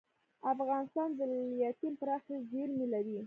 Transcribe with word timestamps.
افغانستان 0.53 1.09
د 1.17 1.19
لیتیم 1.31 1.93
پراخې 1.99 2.35
زیرمې 2.49 2.87
لري. 2.93 3.15